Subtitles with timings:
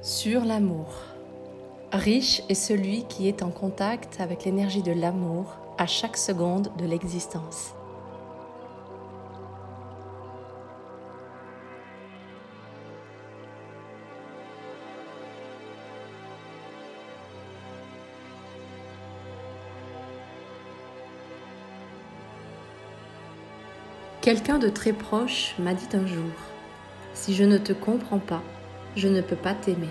[0.00, 0.86] Sur l'amour.
[1.90, 6.86] Riche est celui qui est en contact avec l'énergie de l'amour à chaque seconde de
[6.86, 7.74] l'existence.
[24.20, 26.22] Quelqu'un de très proche m'a dit un jour,
[27.14, 28.42] Si je ne te comprends pas,
[28.96, 29.88] je ne peux pas t'aimer.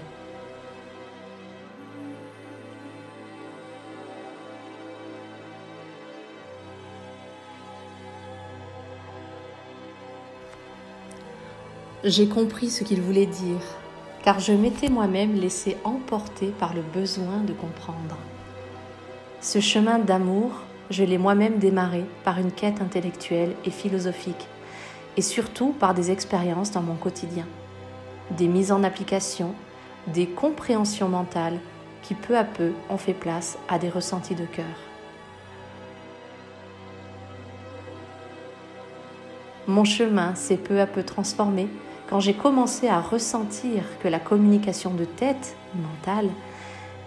[12.03, 13.61] J'ai compris ce qu'il voulait dire,
[14.23, 18.17] car je m'étais moi-même laissé emporter par le besoin de comprendre.
[19.41, 20.51] Ce chemin d'amour
[20.89, 24.47] je l'ai moi-même démarré par une quête intellectuelle et philosophique,
[25.17, 27.45] et surtout par des expériences dans mon quotidien,
[28.31, 29.53] des mises en application,
[30.07, 31.59] des compréhensions mentales
[32.01, 34.65] qui peu à peu ont fait place à des ressentis de cœur.
[39.67, 41.67] Mon chemin s'est peu à peu transformé
[42.09, 46.29] quand j'ai commencé à ressentir que la communication de tête, mentale,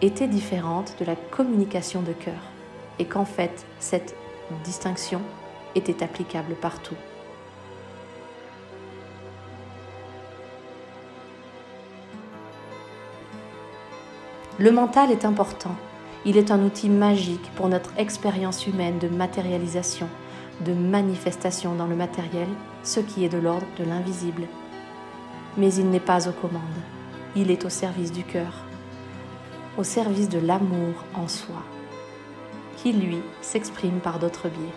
[0.02, 2.42] était différente de la communication de cœur
[2.98, 4.14] et qu'en fait cette
[4.64, 5.22] distinction
[5.74, 6.96] était applicable partout.
[14.60, 15.74] Le mental est important.
[16.26, 20.06] Il est un outil magique pour notre expérience humaine de matérialisation,
[20.66, 22.46] de manifestation dans le matériel,
[22.82, 24.42] ce qui est de l'ordre de l'invisible.
[25.56, 26.60] Mais il n'est pas aux commandes.
[27.36, 28.66] Il est au service du cœur,
[29.78, 31.62] au service de l'amour en soi
[32.76, 34.74] qui, lui, s'exprime par d'autres biais.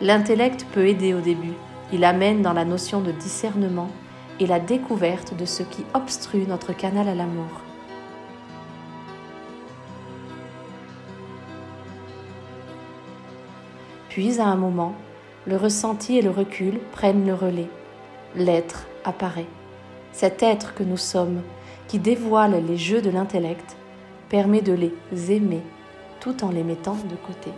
[0.00, 1.52] L'intellect peut aider au début.
[1.92, 3.90] Il amène dans la notion de discernement
[4.40, 7.66] et la découverte de ce qui obstrue notre canal à l'amour.
[14.16, 14.94] Puis, à un moment,
[15.46, 17.68] le ressenti et le recul prennent le relais.
[18.34, 19.44] L'être apparaît.
[20.10, 21.42] Cet être que nous sommes,
[21.86, 23.76] qui dévoile les jeux de l'intellect,
[24.30, 25.60] permet de les aimer
[26.18, 27.50] tout en les mettant de côté.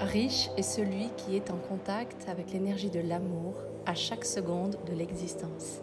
[0.00, 4.94] Riche est celui qui est en contact avec l'énergie de l'amour à chaque seconde de
[4.94, 5.82] l'existence.